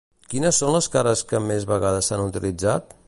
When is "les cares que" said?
0.75-1.43